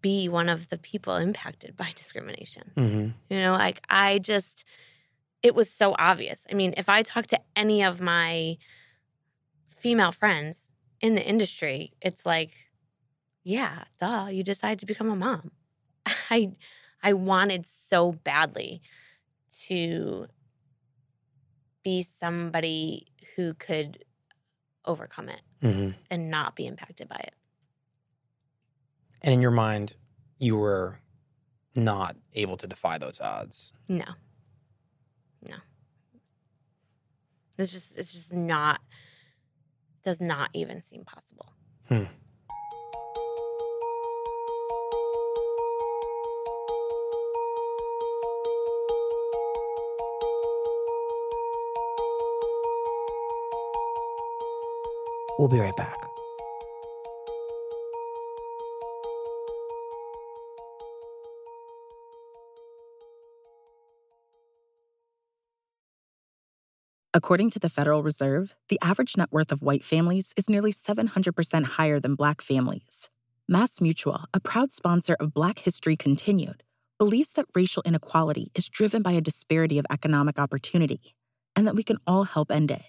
be 0.00 0.28
one 0.28 0.48
of 0.48 0.68
the 0.68 0.78
people 0.78 1.16
impacted 1.16 1.76
by 1.76 1.90
discrimination. 1.96 2.70
Mm-hmm. 2.76 3.08
You 3.34 3.40
know, 3.40 3.52
like 3.52 3.80
I 3.88 4.18
just, 4.18 4.64
it 5.42 5.54
was 5.54 5.70
so 5.70 5.94
obvious. 5.98 6.46
I 6.50 6.54
mean, 6.54 6.74
if 6.76 6.88
I 6.88 7.02
talk 7.02 7.26
to 7.28 7.40
any 7.56 7.82
of 7.82 8.00
my 8.00 8.58
female 9.68 10.12
friends 10.12 10.60
in 11.00 11.14
the 11.14 11.26
industry, 11.26 11.92
it's 12.00 12.24
like, 12.24 12.52
yeah, 13.42 13.84
duh, 13.98 14.28
you 14.30 14.44
decided 14.44 14.78
to 14.80 14.86
become 14.86 15.10
a 15.10 15.16
mom. 15.16 15.50
I, 16.30 16.52
I 17.02 17.12
wanted 17.14 17.66
so 17.66 18.12
badly 18.12 18.80
to 19.66 20.28
be 21.82 22.06
somebody 22.20 23.08
who 23.34 23.54
could 23.54 24.04
overcome 24.84 25.28
it 25.28 25.40
Mm-hmm. 25.62 25.90
and 26.10 26.30
not 26.30 26.56
be 26.56 26.66
impacted 26.66 27.08
by 27.08 27.16
it. 27.16 27.34
And 29.22 29.32
in 29.32 29.40
your 29.40 29.52
mind, 29.52 29.94
you 30.38 30.56
were 30.56 30.98
not 31.76 32.16
able 32.34 32.56
to 32.56 32.66
defy 32.66 32.98
those 32.98 33.20
odds. 33.20 33.72
No. 33.88 34.04
No. 35.48 35.54
It's 37.58 37.70
just 37.72 37.96
it's 37.96 38.12
just 38.12 38.32
not 38.32 38.80
does 40.02 40.20
not 40.20 40.50
even 40.52 40.82
seem 40.82 41.04
possible. 41.04 41.52
Hmm. 41.88 42.04
We'll 55.38 55.48
be 55.48 55.58
right 55.58 55.76
back. 55.76 55.96
According 67.14 67.50
to 67.50 67.58
the 67.58 67.68
Federal 67.68 68.02
Reserve, 68.02 68.54
the 68.70 68.78
average 68.82 69.18
net 69.18 69.28
worth 69.30 69.52
of 69.52 69.60
white 69.60 69.84
families 69.84 70.32
is 70.34 70.48
nearly 70.48 70.72
700% 70.72 71.64
higher 71.64 72.00
than 72.00 72.14
black 72.14 72.40
families. 72.40 73.10
Mass 73.46 73.82
Mutual, 73.82 74.24
a 74.32 74.40
proud 74.40 74.72
sponsor 74.72 75.14
of 75.20 75.34
Black 75.34 75.58
History 75.58 75.94
Continued, 75.94 76.62
believes 76.98 77.32
that 77.32 77.44
racial 77.54 77.82
inequality 77.84 78.50
is 78.54 78.68
driven 78.70 79.02
by 79.02 79.12
a 79.12 79.20
disparity 79.20 79.78
of 79.78 79.84
economic 79.90 80.38
opportunity 80.38 81.14
and 81.54 81.66
that 81.66 81.74
we 81.74 81.82
can 81.82 81.98
all 82.06 82.22
help 82.24 82.50
end 82.50 82.70
it. 82.70 82.80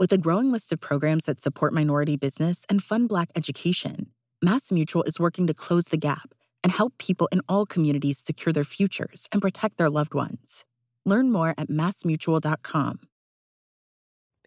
With 0.00 0.12
a 0.12 0.18
growing 0.18 0.50
list 0.50 0.72
of 0.72 0.80
programs 0.80 1.26
that 1.26 1.40
support 1.40 1.72
minority 1.72 2.16
business 2.16 2.66
and 2.68 2.82
fund 2.82 3.08
Black 3.08 3.30
education, 3.36 4.08
Mass 4.42 4.72
Mutual 4.72 5.02
is 5.04 5.20
working 5.20 5.46
to 5.46 5.54
close 5.54 5.84
the 5.86 5.96
gap 5.96 6.34
and 6.64 6.72
help 6.72 6.98
people 6.98 7.28
in 7.30 7.40
all 7.48 7.66
communities 7.66 8.18
secure 8.18 8.52
their 8.52 8.64
futures 8.64 9.28
and 9.32 9.40
protect 9.42 9.76
their 9.76 9.90
loved 9.90 10.14
ones. 10.14 10.64
Learn 11.04 11.30
more 11.30 11.54
at 11.58 11.68
massmutual.com. 11.68 13.00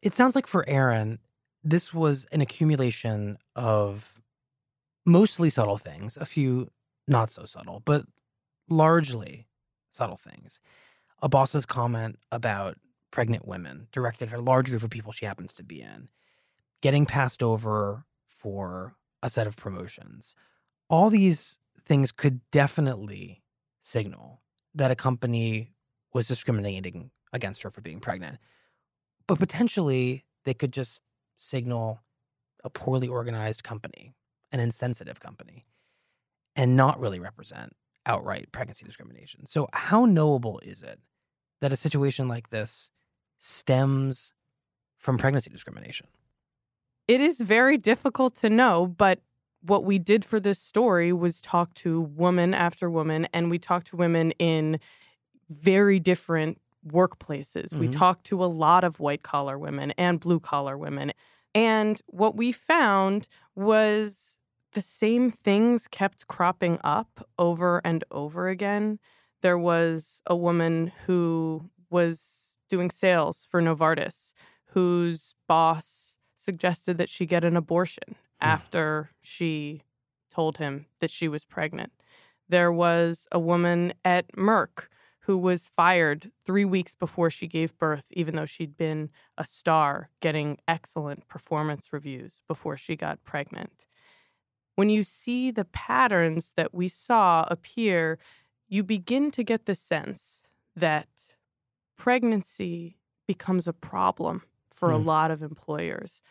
It 0.01 0.13
sounds 0.13 0.35
like 0.35 0.47
for 0.47 0.67
Erin, 0.67 1.19
this 1.63 1.93
was 1.93 2.25
an 2.31 2.41
accumulation 2.41 3.37
of 3.55 4.13
mostly 5.05 5.49
subtle 5.49 5.77
things, 5.77 6.17
a 6.17 6.25
few 6.25 6.69
not 7.07 7.29
so 7.31 7.45
subtle, 7.45 7.81
but 7.85 8.05
largely 8.69 9.47
subtle 9.91 10.17
things. 10.17 10.59
A 11.21 11.29
boss's 11.29 11.65
comment 11.65 12.17
about 12.31 12.77
pregnant 13.15 13.47
women 13.47 13.87
directed 13.93 14.27
at 14.27 14.37
a 14.37 14.41
large 14.41 14.69
group 14.69 14.83
of 14.83 14.89
people 14.89 15.13
she 15.13 15.25
happens 15.25 15.53
to 15.53 15.63
be 15.63 15.81
in, 15.81 16.09
getting 16.81 17.05
passed 17.05 17.41
over 17.41 18.03
for 18.27 18.93
a 19.23 19.29
set 19.29 19.47
of 19.47 19.55
promotions. 19.55 20.35
All 20.89 21.09
these 21.09 21.57
things 21.85 22.11
could 22.11 22.41
definitely 22.51 23.41
signal 23.79 24.41
that 24.73 24.91
a 24.91 24.95
company 24.95 25.71
was 26.13 26.27
discriminating 26.27 27.09
against 27.31 27.63
her 27.63 27.69
for 27.69 27.79
being 27.79 28.01
pregnant. 28.01 28.37
But 29.27 29.39
potentially, 29.39 30.25
they 30.43 30.53
could 30.53 30.73
just 30.73 31.01
signal 31.37 32.01
a 32.65 32.69
poorly 32.69 33.07
organized 33.07 33.63
company, 33.63 34.13
an 34.51 34.59
insensitive 34.59 35.21
company, 35.21 35.65
and 36.53 36.75
not 36.75 36.99
really 36.99 37.21
represent 37.21 37.71
outright 38.05 38.51
pregnancy 38.51 38.85
discrimination. 38.85 39.47
So, 39.47 39.69
how 39.71 40.03
knowable 40.03 40.59
is 40.59 40.83
it 40.83 40.99
that 41.61 41.71
a 41.71 41.77
situation 41.77 42.27
like 42.27 42.49
this 42.49 42.91
stems 43.37 44.33
from 44.97 45.17
pregnancy 45.17 45.49
discrimination? 45.49 46.07
It 47.07 47.21
is 47.21 47.39
very 47.39 47.77
difficult 47.77 48.35
to 48.37 48.49
know, 48.49 48.87
but 48.87 49.19
what 49.61 49.83
we 49.83 49.99
did 49.99 50.25
for 50.25 50.39
this 50.39 50.59
story 50.59 51.11
was 51.13 51.41
talk 51.41 51.73
to 51.75 52.01
woman 52.01 52.53
after 52.53 52.89
woman, 52.89 53.27
and 53.33 53.49
we 53.49 53.59
talked 53.59 53.87
to 53.87 53.95
women 53.95 54.31
in 54.31 54.79
very 55.49 55.99
different 55.99 56.59
workplaces. 56.87 57.75
We 57.75 57.87
Mhm. 57.87 57.91
talked 57.93 58.25
to 58.25 58.43
a 58.43 58.45
lot 58.45 58.83
of 58.83 58.99
white 58.99 59.23
collar 59.23 59.57
women 59.57 59.91
and 59.97 60.19
blue 60.19 60.39
collar 60.39 60.77
women. 60.77 61.13
And 61.53 62.01
what 62.07 62.35
we 62.35 62.51
found 62.51 63.27
was 63.55 64.37
the 64.73 64.81
same 64.81 65.31
things 65.31 65.87
kept 65.87 66.27
cropping 66.27 66.79
up 66.83 67.27
over 67.39 67.81
and 67.83 68.03
over 68.11 68.49
again. 68.49 68.99
There 69.41 69.57
was 69.57 70.21
a 70.27 70.35
woman 70.35 70.91
who 71.05 71.69
was 71.89 72.44
doing 72.75 72.91
sales 72.91 73.47
for 73.49 73.61
Novartis 73.61 74.33
whose 74.75 75.33
boss 75.47 76.17
suggested 76.35 76.97
that 76.97 77.07
she 77.07 77.25
get 77.25 77.45
an 77.45 77.55
abortion 77.55 78.03
hmm. 78.09 78.15
after 78.41 79.09
she 79.21 79.81
told 80.29 80.57
him 80.57 80.85
that 80.99 81.09
she 81.09 81.29
was 81.29 81.45
pregnant. 81.45 81.93
There 82.49 82.73
was 82.73 83.27
a 83.31 83.39
woman 83.39 83.93
at 84.03 84.29
Merck 84.33 84.87
who 85.21 85.37
was 85.37 85.71
fired 85.77 86.29
three 86.45 86.65
weeks 86.65 86.93
before 86.93 87.29
she 87.29 87.47
gave 87.47 87.77
birth, 87.77 88.03
even 88.11 88.35
though 88.35 88.45
she'd 88.45 88.75
been 88.75 89.09
a 89.37 89.47
star 89.47 90.09
getting 90.19 90.57
excellent 90.67 91.25
performance 91.29 91.93
reviews 91.93 92.41
before 92.45 92.75
she 92.75 92.97
got 92.97 93.23
pregnant. 93.23 93.85
When 94.75 94.89
you 94.89 95.05
see 95.05 95.49
the 95.49 95.65
patterns 95.65 96.51
that 96.57 96.73
we 96.73 96.89
saw 96.89 97.45
appear, 97.49 98.19
you 98.67 98.83
begin 98.83 99.31
to 99.31 99.43
get 99.43 99.65
the 99.65 99.75
sense 99.75 100.43
that 100.75 101.07
pregnancy 101.97 102.97
becomes 103.27 103.67
a 103.67 103.73
problem 103.73 104.43
for 104.73 104.91
a 104.91 104.97
Hmm. 104.97 105.05
lot 105.05 105.31
of 105.31 105.41
employers. 105.41 106.21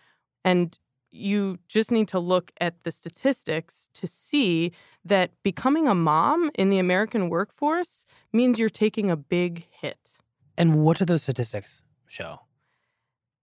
And 0.45 0.79
you 1.11 1.59
just 1.69 1.91
need 1.93 2.09
to 2.09 2.19
look 2.19 2.53
at 2.61 2.83
the 2.83 2.91
statistics 2.91 3.89
to 3.95 4.07
see 4.07 4.73
that 5.05 5.31
becoming 5.43 5.87
a 5.87 5.95
mom 5.95 6.51
in 6.57 6.71
the 6.71 6.79
American 6.79 7.29
workforce 7.31 8.05
means 8.33 8.59
you're 8.59 8.69
taking 8.69 9.11
a 9.11 9.17
big 9.17 9.67
hit. 9.71 10.11
And 10.59 10.83
what 10.83 10.99
do 10.99 11.05
those 11.05 11.23
statistics 11.23 11.83
show? 12.09 12.41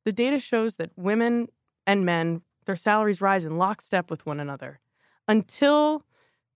The 0.03 0.11
data 0.11 0.39
shows 0.39 0.75
that 0.75 0.91
women 0.97 1.47
and 1.87 2.05
men, 2.05 2.41
their 2.65 2.75
salaries 2.75 3.21
rise 3.21 3.45
in 3.45 3.57
lockstep 3.57 4.09
with 4.09 4.25
one 4.25 4.39
another 4.39 4.79
until 5.27 6.05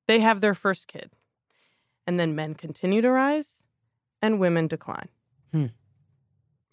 they 0.08 0.20
have 0.20 0.42
their 0.42 0.54
first 0.54 0.88
kid. 0.88 1.12
And 2.06 2.20
then 2.20 2.36
men 2.36 2.56
continue 2.56 3.02
to 3.02 3.10
rise 3.10 3.64
and 4.22 4.40
women 4.40 4.68
decline. 4.68 5.10
Hmm. 5.56 5.68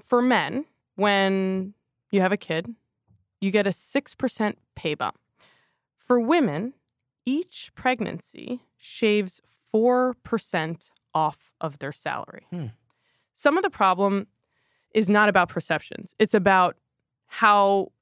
For 0.00 0.20
men, 0.20 0.64
when 0.96 1.74
you 2.10 2.20
have 2.20 2.32
a 2.32 2.36
kid, 2.36 2.74
you 3.40 3.52
get 3.52 3.64
a 3.64 3.70
6% 3.70 4.54
pay 4.74 4.94
bump. 4.94 5.18
For 5.96 6.18
women, 6.18 6.74
each 7.24 7.70
pregnancy 7.76 8.62
shaves 8.76 9.40
4% 9.72 10.90
off 11.14 11.52
of 11.60 11.78
their 11.78 11.92
salary. 11.92 12.46
Hmm. 12.50 12.66
Some 13.36 13.56
of 13.56 13.62
the 13.62 13.70
problem 13.70 14.26
is 14.92 15.08
not 15.08 15.28
about 15.28 15.48
perceptions, 15.48 16.16
it's 16.18 16.34
about 16.34 16.76
how 17.26 17.92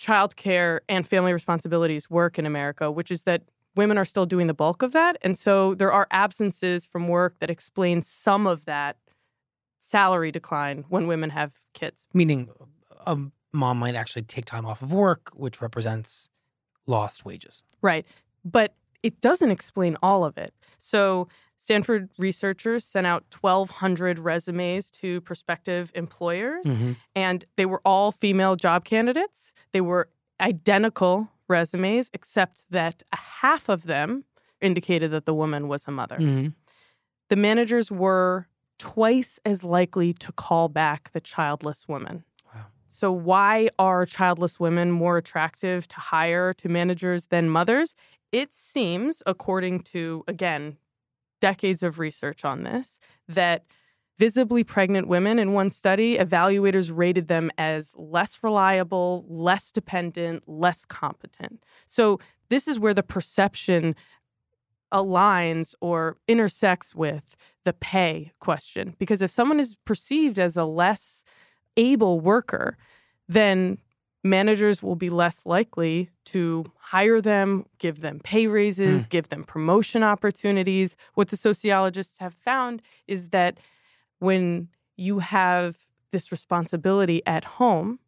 childcare 0.00 0.80
and 0.88 1.06
family 1.06 1.34
responsibilities 1.34 2.08
work 2.08 2.38
in 2.38 2.46
America, 2.46 2.90
which 2.90 3.10
is 3.10 3.24
that 3.24 3.42
women 3.76 3.98
are 3.98 4.06
still 4.06 4.24
doing 4.24 4.46
the 4.46 4.54
bulk 4.54 4.82
of 4.82 4.92
that. 4.92 5.18
And 5.20 5.36
so 5.36 5.74
there 5.74 5.92
are 5.92 6.08
absences 6.10 6.86
from 6.86 7.08
work 7.08 7.36
that 7.40 7.50
explain 7.50 8.02
some 8.02 8.46
of 8.46 8.64
that 8.64 8.96
salary 9.84 10.30
decline 10.32 10.84
when 10.88 11.06
women 11.06 11.30
have 11.30 11.52
kids. 11.74 12.06
Meaning, 12.14 12.48
a 13.06 13.18
mom 13.52 13.78
might 13.78 13.94
actually 13.94 14.22
take 14.22 14.44
time 14.44 14.64
off 14.66 14.82
of 14.82 14.92
work, 14.92 15.30
which 15.34 15.60
represents 15.60 16.28
lost 16.86 17.24
wages. 17.24 17.64
Right. 17.82 18.06
But 18.44 18.74
it 19.02 19.20
doesn't 19.20 19.50
explain 19.50 19.96
all 20.02 20.24
of 20.24 20.38
it. 20.38 20.52
So, 20.80 21.28
Stanford 21.58 22.10
researchers 22.18 22.84
sent 22.84 23.06
out 23.06 23.24
1,200 23.30 24.18
resumes 24.18 24.90
to 24.90 25.20
prospective 25.22 25.90
employers, 25.94 26.64
Mhm. 26.66 26.96
and 27.14 27.44
they 27.56 27.64
were 27.64 27.80
all 27.86 28.12
female 28.12 28.54
job 28.56 28.84
candidates. 28.84 29.52
They 29.72 29.80
were 29.80 30.10
identical 30.40 31.28
resumes, 31.48 32.10
except 32.12 32.64
that 32.70 33.02
a 33.12 33.16
half 33.16 33.68
of 33.70 33.84
them 33.84 34.24
indicated 34.60 35.10
that 35.12 35.24
the 35.24 35.34
woman 35.34 35.68
was 35.68 35.86
a 35.86 35.90
mother. 35.90 36.16
Mhm. 36.18 36.54
The 37.30 37.36
managers 37.36 37.90
were 37.90 38.46
twice 38.78 39.38
as 39.44 39.64
likely 39.64 40.12
to 40.14 40.32
call 40.32 40.68
back 40.68 41.10
the 41.12 41.20
childless 41.20 41.88
woman. 41.88 42.24
Wow. 42.54 42.66
So, 42.88 43.12
why 43.12 43.70
are 43.78 44.06
childless 44.06 44.58
women 44.58 44.90
more 44.90 45.16
attractive 45.16 45.88
to 45.88 45.96
hire 45.96 46.52
to 46.54 46.68
managers 46.68 47.26
than 47.26 47.48
mothers? 47.48 47.94
It 48.32 48.52
seems, 48.52 49.22
according 49.26 49.80
to, 49.80 50.24
again, 50.26 50.76
decades 51.40 51.82
of 51.82 51.98
research 51.98 52.44
on 52.44 52.64
this, 52.64 52.98
that 53.28 53.64
visibly 54.18 54.64
pregnant 54.64 55.08
women 55.08 55.38
in 55.38 55.52
one 55.52 55.70
study, 55.70 56.16
evaluators 56.16 56.90
rated 56.94 57.28
them 57.28 57.50
as 57.58 57.94
less 57.96 58.38
reliable, 58.42 59.24
less 59.28 59.72
dependent, 59.72 60.42
less 60.46 60.84
competent. 60.84 61.62
So, 61.86 62.18
this 62.50 62.68
is 62.68 62.78
where 62.78 62.94
the 62.94 63.02
perception 63.02 63.96
aligns 64.94 65.74
or 65.80 66.16
intersects 66.28 66.94
with 66.94 67.36
the 67.64 67.72
pay 67.72 68.30
question. 68.38 68.94
Because 68.98 69.20
if 69.20 69.30
someone 69.30 69.58
is 69.58 69.74
perceived 69.84 70.38
as 70.38 70.56
a 70.56 70.64
less 70.64 71.24
able 71.76 72.20
worker, 72.20 72.78
then 73.28 73.78
managers 74.22 74.82
will 74.82 74.94
be 74.94 75.10
less 75.10 75.42
likely 75.44 76.08
to 76.26 76.64
hire 76.78 77.20
them, 77.20 77.66
give 77.78 78.00
them 78.00 78.20
pay 78.20 78.46
raises, 78.46 79.02
hmm. 79.02 79.08
give 79.10 79.28
them 79.28 79.44
promotion 79.44 80.02
opportunities. 80.02 80.96
What 81.14 81.28
the 81.28 81.36
sociologists 81.36 82.18
have 82.18 82.32
found 82.32 82.80
is 83.08 83.30
that 83.30 83.58
when 84.20 84.68
you 84.96 85.18
have 85.18 85.76
this 86.12 86.30
responsibility 86.30 87.20
at 87.26 87.44
home, 87.44 87.98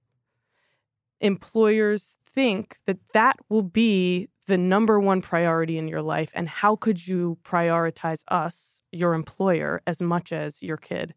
employers 1.20 2.16
think 2.32 2.78
that 2.86 2.98
that 3.12 3.36
will 3.48 3.62
be 3.62 4.28
the 4.46 4.58
number 4.58 5.00
one 5.00 5.20
priority 5.20 5.78
in 5.78 5.88
your 5.88 6.02
life. 6.02 6.30
And 6.34 6.48
how 6.48 6.76
could 6.76 7.06
you 7.06 7.38
prioritize 7.44 8.22
us, 8.28 8.80
your 8.92 9.14
employer, 9.14 9.82
as 9.86 10.00
much 10.00 10.32
as 10.32 10.62
your 10.62 10.76
kid? 10.76 11.14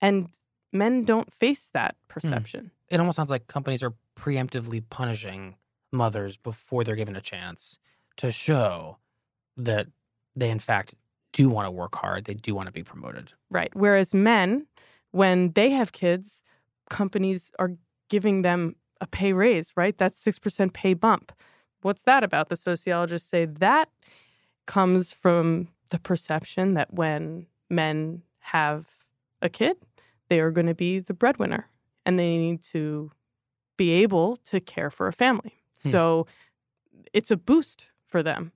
And 0.00 0.28
men 0.72 1.04
don't 1.04 1.32
face 1.32 1.70
that 1.72 1.96
hmm. 2.08 2.12
perception. 2.12 2.70
It 2.88 3.00
almost 3.00 3.16
sounds 3.16 3.30
like 3.30 3.46
companies 3.46 3.82
are 3.82 3.94
preemptively 4.16 4.82
punishing 4.88 5.56
mothers 5.92 6.36
before 6.36 6.84
they're 6.84 6.96
given 6.96 7.16
a 7.16 7.20
chance 7.20 7.78
to 8.16 8.32
show 8.32 8.98
that 9.56 9.88
they, 10.34 10.50
in 10.50 10.58
fact, 10.58 10.94
do 11.32 11.48
want 11.48 11.66
to 11.66 11.70
work 11.70 11.94
hard. 11.94 12.24
They 12.24 12.34
do 12.34 12.54
want 12.54 12.66
to 12.66 12.72
be 12.72 12.82
promoted. 12.82 13.32
Right. 13.50 13.70
Whereas 13.74 14.14
men, 14.14 14.66
when 15.10 15.52
they 15.52 15.70
have 15.70 15.92
kids, 15.92 16.42
companies 16.88 17.50
are 17.58 17.72
giving 18.08 18.42
them 18.42 18.76
a 19.00 19.06
pay 19.06 19.32
raise, 19.32 19.72
right? 19.76 19.96
That's 19.98 20.22
6% 20.24 20.72
pay 20.72 20.94
bump. 20.94 21.32
What's 21.82 22.02
that 22.02 22.24
about? 22.24 22.48
The 22.48 22.56
sociologists 22.56 23.28
say 23.28 23.44
that 23.44 23.88
comes 24.66 25.12
from 25.12 25.68
the 25.90 25.98
perception 25.98 26.74
that 26.74 26.92
when 26.92 27.46
men 27.70 28.22
have 28.40 28.86
a 29.42 29.48
kid, 29.48 29.76
they 30.28 30.40
are 30.40 30.50
going 30.50 30.66
to 30.66 30.74
be 30.74 30.98
the 30.98 31.14
breadwinner 31.14 31.68
and 32.04 32.18
they 32.18 32.36
need 32.36 32.62
to 32.62 33.10
be 33.76 33.90
able 33.90 34.36
to 34.36 34.60
care 34.60 34.90
for 34.90 35.06
a 35.06 35.12
family. 35.12 35.54
Hmm. 35.82 35.90
So 35.90 36.26
it's 37.12 37.30
a 37.30 37.36
boost 37.36 37.90
for 38.06 38.22
them. 38.22 38.52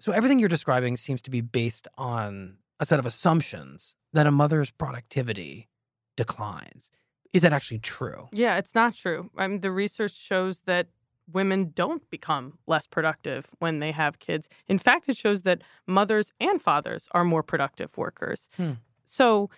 So 0.00 0.12
everything 0.12 0.38
you're 0.38 0.48
describing 0.48 0.96
seems 0.96 1.22
to 1.22 1.30
be 1.30 1.40
based 1.40 1.88
on 1.96 2.58
a 2.80 2.86
set 2.86 2.98
of 2.98 3.06
assumptions 3.06 3.96
that 4.12 4.26
a 4.26 4.30
mother's 4.30 4.70
productivity 4.70 5.68
declines. 6.16 6.90
Is 7.32 7.42
that 7.42 7.52
actually 7.52 7.78
true? 7.78 8.28
Yeah, 8.32 8.56
it's 8.58 8.74
not 8.74 8.94
true. 8.94 9.30
I 9.36 9.46
mean, 9.48 9.60
the 9.60 9.70
research 9.70 10.14
shows 10.14 10.60
that 10.66 10.88
women 11.32 11.72
don't 11.74 12.08
become 12.10 12.58
less 12.66 12.86
productive 12.86 13.48
when 13.58 13.80
they 13.80 13.92
have 13.92 14.18
kids. 14.18 14.48
In 14.68 14.78
fact, 14.78 15.08
it 15.08 15.16
shows 15.16 15.42
that 15.42 15.62
mothers 15.86 16.32
and 16.40 16.60
fathers 16.60 17.08
are 17.12 17.24
more 17.24 17.42
productive 17.42 17.96
workers. 17.96 18.48
Hmm. 18.56 18.72
So 19.04 19.50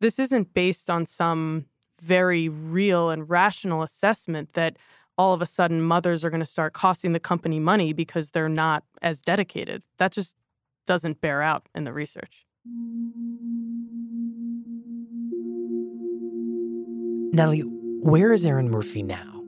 this 0.00 0.18
isn't 0.18 0.54
based 0.54 0.88
on 0.88 1.06
some 1.06 1.66
very 2.00 2.48
real 2.48 3.10
and 3.10 3.28
rational 3.28 3.82
assessment 3.82 4.54
that 4.54 4.78
all 5.18 5.34
of 5.34 5.42
a 5.42 5.46
sudden 5.46 5.82
mothers 5.82 6.24
are 6.24 6.30
going 6.30 6.40
to 6.40 6.46
start 6.46 6.72
costing 6.72 7.12
the 7.12 7.20
company 7.20 7.60
money 7.60 7.92
because 7.92 8.30
they're 8.30 8.48
not 8.48 8.84
as 9.02 9.20
dedicated. 9.20 9.82
That 9.98 10.12
just 10.12 10.34
doesn't 10.86 11.20
bear 11.20 11.42
out 11.42 11.68
in 11.74 11.84
the 11.84 11.92
research. 11.92 12.46
Natalie, 17.32 17.60
where 17.60 18.32
is 18.32 18.46
Erin 18.46 18.70
Murphy 18.70 19.02
now? 19.02 19.39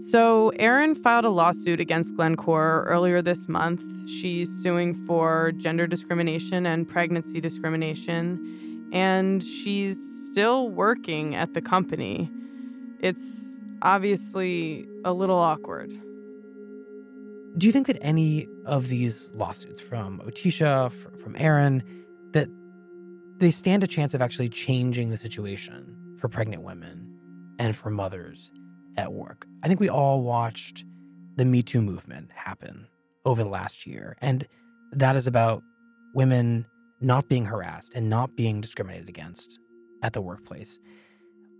So, 0.00 0.48
Erin 0.58 0.94
filed 0.94 1.26
a 1.26 1.28
lawsuit 1.28 1.78
against 1.78 2.16
Glencore 2.16 2.84
earlier 2.88 3.20
this 3.20 3.48
month. 3.48 3.82
She's 4.08 4.50
suing 4.62 4.94
for 5.06 5.52
gender 5.58 5.86
discrimination 5.86 6.64
and 6.64 6.88
pregnancy 6.88 7.38
discrimination, 7.38 8.88
and 8.94 9.42
she's 9.42 9.98
still 10.26 10.70
working 10.70 11.34
at 11.34 11.52
the 11.52 11.60
company. 11.60 12.30
It's 13.00 13.60
obviously 13.82 14.88
a 15.04 15.12
little 15.12 15.38
awkward. 15.38 15.90
Do 17.58 17.66
you 17.66 17.72
think 17.72 17.86
that 17.86 17.98
any 18.00 18.48
of 18.64 18.88
these 18.88 19.30
lawsuits 19.34 19.82
from 19.82 20.20
Otisha, 20.20 20.90
from 21.20 21.36
Erin, 21.36 21.82
that 22.32 22.48
they 23.36 23.50
stand 23.50 23.84
a 23.84 23.86
chance 23.86 24.14
of 24.14 24.22
actually 24.22 24.48
changing 24.48 25.10
the 25.10 25.18
situation 25.18 25.94
for 26.16 26.28
pregnant 26.28 26.62
women 26.62 27.18
and 27.58 27.76
for 27.76 27.90
mothers 27.90 28.50
at 28.96 29.12
work? 29.12 29.46
I 29.62 29.68
think 29.68 29.80
we 29.80 29.88
all 29.88 30.22
watched 30.22 30.84
the 31.36 31.44
Me 31.44 31.62
Too 31.62 31.80
movement 31.80 32.30
happen 32.34 32.86
over 33.24 33.42
the 33.42 33.50
last 33.50 33.86
year, 33.86 34.16
and 34.20 34.46
that 34.92 35.16
is 35.16 35.26
about 35.26 35.62
women 36.14 36.66
not 37.00 37.28
being 37.28 37.46
harassed 37.46 37.94
and 37.94 38.10
not 38.10 38.36
being 38.36 38.60
discriminated 38.60 39.08
against 39.08 39.58
at 40.02 40.12
the 40.12 40.20
workplace. 40.20 40.78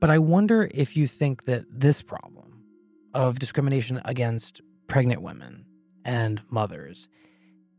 But 0.00 0.10
I 0.10 0.18
wonder 0.18 0.68
if 0.72 0.96
you 0.96 1.06
think 1.06 1.44
that 1.44 1.64
this 1.70 2.02
problem 2.02 2.64
of 3.14 3.38
discrimination 3.38 4.00
against 4.04 4.60
pregnant 4.86 5.22
women 5.22 5.64
and 6.04 6.42
mothers 6.50 7.08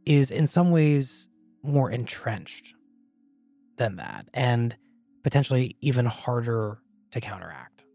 is 0.05 0.31
in 0.31 0.47
some 0.47 0.71
ways 0.71 1.27
more 1.63 1.91
entrenched 1.91 2.73
than 3.77 3.97
that 3.97 4.27
and 4.33 4.75
potentially 5.23 5.75
even 5.81 6.05
harder 6.05 6.79
to 7.11 7.21
counteract. 7.21 7.85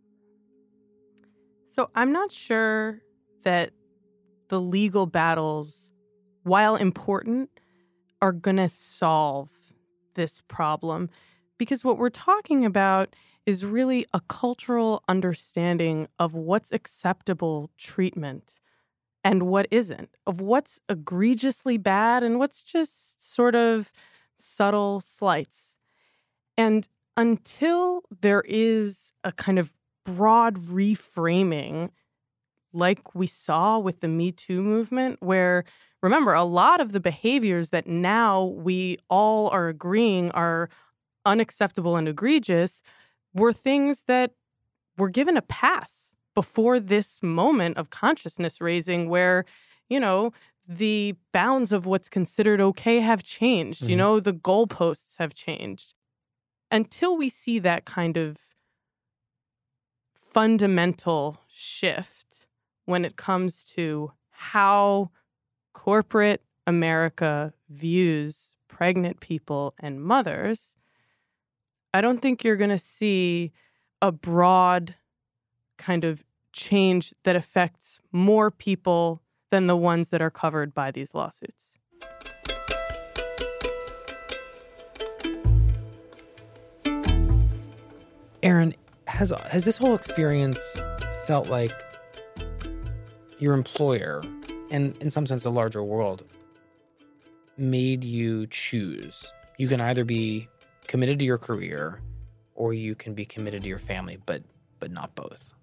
So, 1.76 1.90
I'm 1.94 2.10
not 2.10 2.32
sure 2.32 3.02
that 3.44 3.70
the 4.48 4.62
legal 4.62 5.04
battles, 5.04 5.90
while 6.42 6.74
important, 6.74 7.50
are 8.22 8.32
going 8.32 8.56
to 8.56 8.70
solve 8.70 9.50
this 10.14 10.40
problem 10.48 11.10
because 11.58 11.84
what 11.84 11.98
we're 11.98 12.08
talking 12.08 12.64
about 12.64 13.14
is 13.44 13.66
really 13.66 14.06
a 14.14 14.20
cultural 14.20 15.04
understanding 15.06 16.08
of 16.18 16.32
what's 16.32 16.72
acceptable 16.72 17.68
treatment 17.76 18.54
and 19.22 19.42
what 19.42 19.66
isn't, 19.70 20.08
of 20.26 20.40
what's 20.40 20.80
egregiously 20.88 21.76
bad 21.76 22.22
and 22.22 22.38
what's 22.38 22.62
just 22.62 23.22
sort 23.22 23.54
of 23.54 23.92
subtle 24.38 25.02
slights. 25.02 25.76
And 26.56 26.88
until 27.18 28.04
there 28.22 28.44
is 28.46 29.12
a 29.24 29.30
kind 29.30 29.58
of 29.58 29.74
broad 30.06 30.56
reframing, 30.56 31.90
like 32.72 33.14
we 33.14 33.26
saw 33.26 33.78
with 33.78 34.00
the 34.00 34.08
Me 34.08 34.32
Too 34.32 34.62
movement, 34.62 35.18
where 35.20 35.64
remember, 36.02 36.32
a 36.32 36.44
lot 36.44 36.80
of 36.80 36.92
the 36.92 37.00
behaviors 37.00 37.70
that 37.70 37.86
now 37.86 38.44
we 38.44 38.98
all 39.10 39.48
are 39.48 39.68
agreeing 39.68 40.30
are 40.30 40.70
unacceptable 41.24 41.96
and 41.96 42.08
egregious 42.08 42.82
were 43.34 43.52
things 43.52 44.04
that 44.06 44.32
were 44.96 45.10
given 45.10 45.36
a 45.36 45.42
pass 45.42 46.14
before 46.34 46.78
this 46.78 47.22
moment 47.22 47.76
of 47.76 47.90
consciousness 47.90 48.60
raising 48.60 49.08
where, 49.08 49.44
you 49.88 49.98
know, 49.98 50.32
the 50.68 51.14
bounds 51.32 51.72
of 51.72 51.86
what's 51.86 52.08
considered 52.08 52.60
okay 52.60 53.00
have 53.00 53.22
changed. 53.22 53.82
Mm-hmm. 53.82 53.90
You 53.90 53.96
know, 53.96 54.20
the 54.20 54.32
goalposts 54.32 55.16
have 55.18 55.34
changed. 55.34 55.94
Until 56.70 57.16
we 57.16 57.28
see 57.28 57.58
that 57.60 57.84
kind 57.84 58.16
of 58.16 58.38
fundamental 60.36 61.40
shift 61.48 62.46
when 62.84 63.06
it 63.06 63.16
comes 63.16 63.64
to 63.64 64.12
how 64.28 65.10
corporate 65.72 66.42
America 66.66 67.54
views 67.70 68.52
pregnant 68.68 69.18
people 69.20 69.72
and 69.78 70.04
mothers, 70.04 70.76
I 71.94 72.02
don't 72.02 72.20
think 72.20 72.44
you're 72.44 72.56
going 72.56 72.68
to 72.68 72.76
see 72.76 73.50
a 74.02 74.12
broad 74.12 74.94
kind 75.78 76.04
of 76.04 76.22
change 76.52 77.14
that 77.22 77.34
affects 77.34 77.98
more 78.12 78.50
people 78.50 79.22
than 79.50 79.68
the 79.68 79.76
ones 79.76 80.10
that 80.10 80.20
are 80.20 80.30
covered 80.30 80.74
by 80.74 80.90
these 80.90 81.14
lawsuits. 81.14 81.70
Erin, 88.42 88.74
has 89.06 89.32
has 89.50 89.64
this 89.64 89.76
whole 89.76 89.94
experience 89.94 90.58
felt 91.26 91.48
like 91.48 91.72
your 93.38 93.54
employer 93.54 94.22
and 94.70 94.96
in 94.98 95.10
some 95.10 95.26
sense 95.26 95.42
the 95.42 95.50
larger 95.50 95.82
world 95.82 96.24
made 97.56 98.04
you 98.04 98.46
choose? 98.48 99.32
You 99.58 99.68
can 99.68 99.80
either 99.80 100.04
be 100.04 100.48
committed 100.86 101.18
to 101.18 101.24
your 101.24 101.38
career 101.38 102.00
or 102.54 102.72
you 102.72 102.94
can 102.94 103.14
be 103.14 103.24
committed 103.24 103.62
to 103.62 103.68
your 103.68 103.78
family, 103.78 104.18
but 104.26 104.42
but 104.78 104.90
not 104.90 105.14
both. 105.14 105.54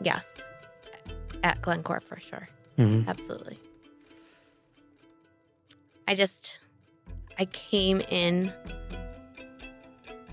Yes. 0.00 0.26
At 1.42 1.60
Glencore 1.62 2.00
for 2.00 2.20
sure. 2.20 2.48
Mm-hmm. 2.78 3.08
Absolutely. 3.08 3.58
I 6.06 6.14
just 6.14 6.58
I 7.38 7.46
came 7.46 8.00
in 8.02 8.52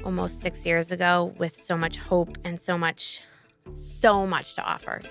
almost 0.03 0.41
6 0.41 0.65
years 0.65 0.91
ago 0.91 1.33
with 1.37 1.61
so 1.61 1.77
much 1.77 1.97
hope 1.97 2.37
and 2.43 2.59
so 2.59 2.77
much 2.77 3.21
so 4.01 4.25
much 4.25 4.55
to 4.55 4.63
offer. 4.63 5.01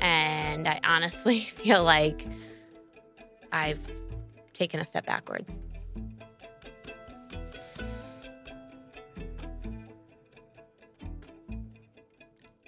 And 0.00 0.68
I 0.68 0.80
honestly 0.84 1.40
feel 1.58 1.82
like 1.82 2.26
I've 3.52 3.80
taken 4.52 4.80
a 4.80 4.84
step 4.84 5.06
backwards. 5.06 5.62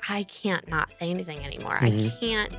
I 0.08 0.22
can't 0.24 0.68
not 0.68 0.92
say 0.92 1.10
anything 1.10 1.44
anymore. 1.44 1.78
Mm-hmm. 1.78 2.06
I 2.06 2.20
can't 2.20 2.52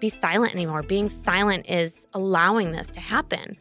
be 0.00 0.08
silent 0.08 0.54
anymore. 0.54 0.82
Being 0.82 1.08
silent 1.08 1.68
is 1.68 2.06
allowing 2.14 2.72
this 2.72 2.88
to 2.88 3.00
happen. 3.00 3.58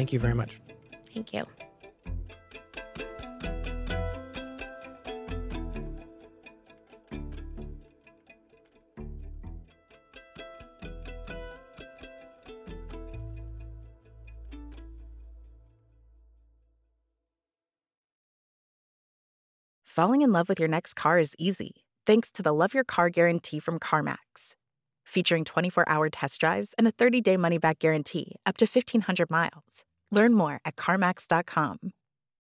Thank 0.00 0.14
you 0.14 0.18
very 0.18 0.34
much. 0.34 0.58
Thank 1.12 1.34
you. 1.34 1.44
Falling 19.84 20.22
in 20.22 20.32
love 20.32 20.48
with 20.48 20.58
your 20.58 20.66
next 20.66 20.94
car 20.94 21.18
is 21.18 21.34
easy 21.38 21.84
thanks 22.06 22.30
to 22.30 22.42
the 22.42 22.54
Love 22.54 22.72
Your 22.72 22.84
Car 22.84 23.10
guarantee 23.10 23.58
from 23.58 23.78
CarMax. 23.78 24.54
Featuring 25.04 25.44
24 25.44 25.86
hour 25.86 26.08
test 26.08 26.40
drives 26.40 26.74
and 26.78 26.88
a 26.88 26.90
30 26.90 27.20
day 27.20 27.36
money 27.36 27.58
back 27.58 27.78
guarantee 27.80 28.36
up 28.46 28.56
to 28.56 28.64
1,500 28.64 29.30
miles. 29.30 29.84
Learn 30.10 30.34
more 30.34 30.60
at 30.64 30.76
CarMax.com. 30.76 31.92